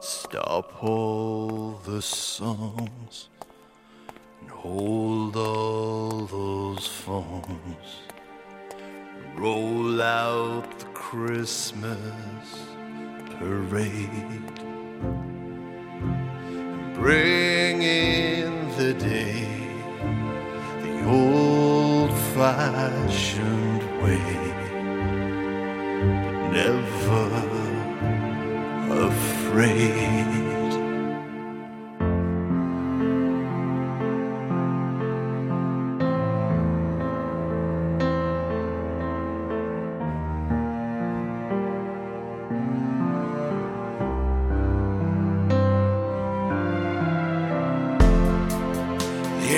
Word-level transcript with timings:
Stop 0.00 0.84
all 0.84 1.80
the 1.84 2.02
songs 2.02 3.28
and 4.40 4.50
hold 4.50 5.36
all 5.36 6.26
those 6.26 6.86
phones. 6.86 8.02
Roll 9.36 10.02
out 10.02 10.78
the 10.78 10.86
Christmas 10.86 12.68
parade. 13.38 14.60
And 16.48 16.94
bring 16.94 17.55
the 18.98 19.44
old 21.06 22.12
fashioned 22.34 23.82
way, 24.02 24.52
but 26.22 26.50
never 26.52 27.26
afraid. 29.08 30.45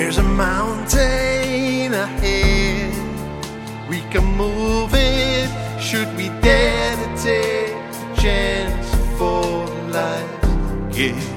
There's 0.01 0.17
a 0.17 0.23
mountain 0.23 1.93
ahead. 1.93 2.93
We 3.89 3.99
can 4.09 4.23
move 4.37 4.91
it. 4.93 5.49
Should 5.77 6.15
we 6.15 6.29
dare 6.39 6.95
to 6.95 7.07
take 7.21 7.75
a 7.75 8.15
chance 8.15 8.87
for 9.17 9.67
life's 9.91 10.95
gift? 10.95 11.29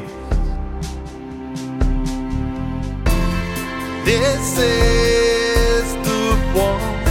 This 4.05 4.57
is 4.59 5.95
the 6.07 6.25
one 6.55 7.03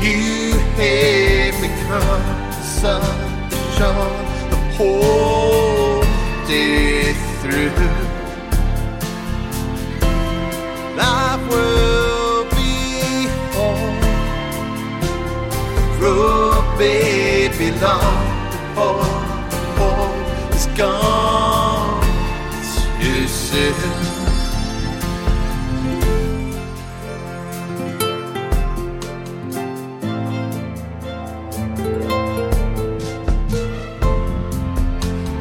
you 0.00 0.54
have 0.78 1.60
become 1.60 2.22
that 2.82 3.50
shone 3.76 4.50
the 4.50 4.58
whole 4.76 5.37
Life 10.98 11.44
will 11.50 12.44
be. 12.56 13.28
Road 16.00 16.64
baby 16.78 17.70
long 17.80 18.28
is 20.52 20.66
gone 20.76 22.02
too 23.00 23.26
soon. 23.28 23.74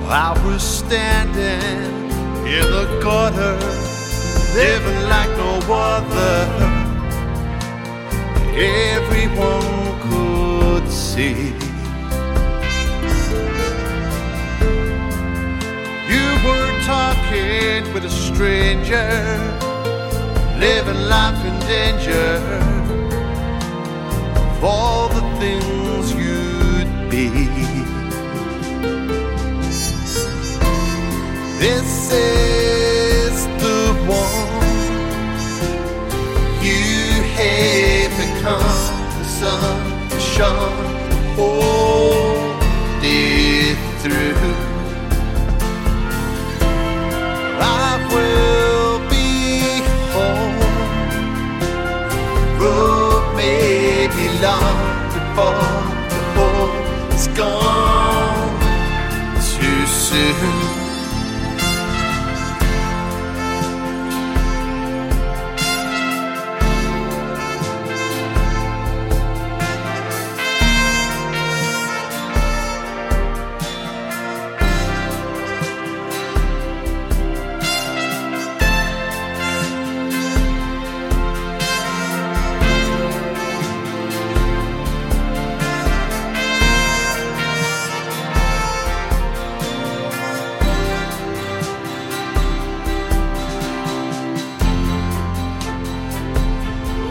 I 0.10 0.32
was 0.46 0.64
standing 0.64 2.10
in 2.48 2.66
the 2.72 2.86
gutter, 3.04 3.58
living 4.58 5.02
like 5.08 5.30
no 5.38 5.54
other. 5.70 6.36
Everyone 8.96 9.70
could 10.06 10.90
see. 10.90 11.54
You 16.12 16.26
were 16.46 16.74
talking 16.94 17.94
with 17.94 18.06
a 18.06 18.14
stranger, 18.26 19.10
living 20.58 21.02
life 21.16 21.40
in 21.50 21.56
danger 21.76 22.32
of 24.56 24.64
all 24.64 25.08
the 25.10 25.22
things 25.40 25.87
sun 39.40 40.20
shone 40.20 40.86
whole 41.36 42.60
day 43.02 43.76
through. 44.02 44.34
Life 47.64 48.06
will 48.16 49.00
be 49.12 49.28
home. 50.16 50.60
Road 52.60 53.24
may 53.36 54.08
be 54.16 54.26
long 54.46 54.78
before 55.14 55.67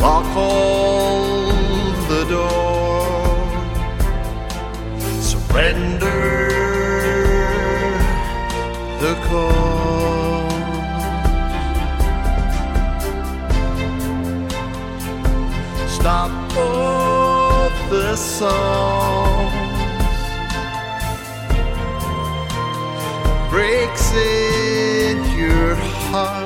All 0.08 0.22
the 2.08 2.24
door. 2.28 3.48
Surrender 5.20 6.48
the 9.00 9.14
call. 9.26 10.50
Stop 15.88 16.30
all 16.56 17.70
the 17.90 18.14
songs. 18.14 19.52
Breaks 23.50 24.12
in 24.12 25.16
your 25.36 25.74
heart. 25.74 26.45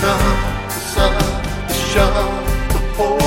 come, 0.00 0.68
the 0.68 0.80
sun, 0.92 1.14
the 1.68 1.74
shove, 1.74 2.68
the 2.72 2.78
whole. 2.96 3.25